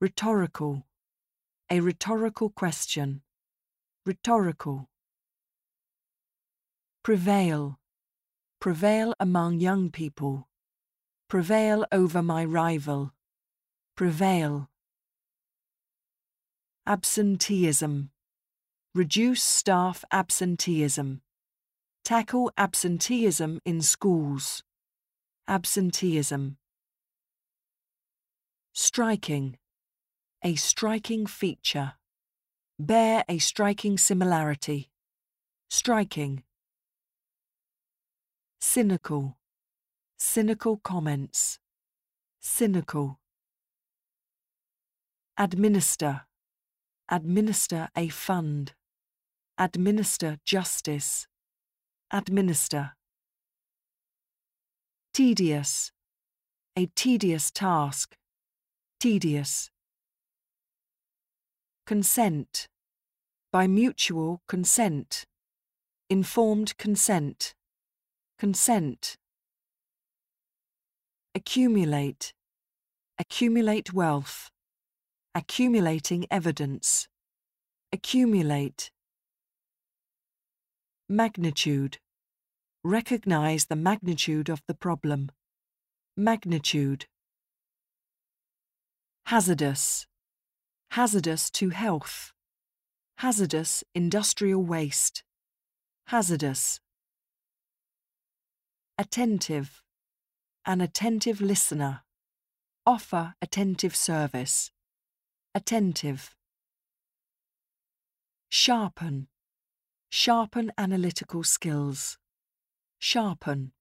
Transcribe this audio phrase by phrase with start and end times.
[0.00, 0.84] Rhetorical.
[1.70, 3.22] A rhetorical question.
[4.04, 4.88] Rhetorical.
[7.04, 7.78] Prevail.
[8.60, 10.48] Prevail among young people.
[11.28, 13.12] Prevail over my rival.
[13.96, 14.68] Prevail.
[16.86, 18.10] Absenteeism.
[18.94, 21.20] Reduce staff absenteeism.
[22.04, 24.62] Tackle absenteeism in schools.
[25.46, 26.56] Absenteeism.
[28.72, 29.56] Striking.
[30.46, 31.94] A striking feature.
[32.78, 34.90] Bear a striking similarity.
[35.70, 36.42] Striking.
[38.60, 39.38] Cynical.
[40.18, 41.58] Cynical comments.
[42.42, 43.20] Cynical.
[45.38, 46.26] Administer.
[47.10, 48.74] Administer a fund.
[49.56, 51.26] Administer justice.
[52.10, 52.92] Administer.
[55.14, 55.90] Tedious.
[56.76, 58.18] A tedious task.
[59.00, 59.70] Tedious.
[61.86, 62.66] Consent.
[63.52, 65.26] By mutual consent.
[66.08, 67.54] Informed consent.
[68.38, 69.18] Consent.
[71.34, 72.32] Accumulate.
[73.18, 74.50] Accumulate wealth.
[75.34, 77.06] Accumulating evidence.
[77.92, 78.90] Accumulate.
[81.08, 81.98] Magnitude.
[82.82, 85.30] Recognize the magnitude of the problem.
[86.16, 87.06] Magnitude.
[89.26, 90.06] Hazardous.
[90.94, 92.32] Hazardous to health.
[93.18, 95.24] Hazardous industrial waste.
[96.06, 96.78] Hazardous.
[98.96, 99.82] Attentive.
[100.64, 102.02] An attentive listener.
[102.86, 104.70] Offer attentive service.
[105.52, 106.36] Attentive.
[108.48, 109.26] Sharpen.
[110.10, 112.18] Sharpen analytical skills.
[113.00, 113.72] Sharpen.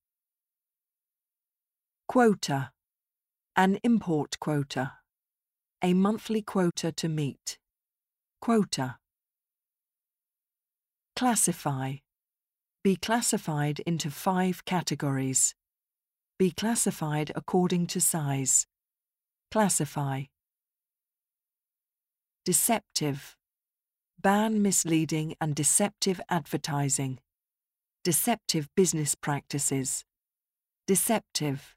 [2.07, 2.71] Quota.
[3.55, 4.93] An import quota.
[5.85, 7.57] A monthly quota to meet.
[8.39, 8.95] Quota.
[11.13, 11.95] Classify.
[12.85, 15.55] Be classified into five categories.
[16.39, 18.65] Be classified according to size.
[19.51, 20.23] Classify.
[22.45, 23.35] Deceptive.
[24.21, 27.19] Ban misleading and deceptive advertising.
[28.05, 30.05] Deceptive business practices.
[30.87, 31.75] Deceptive.